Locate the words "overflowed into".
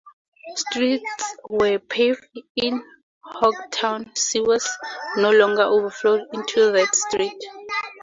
5.61-6.71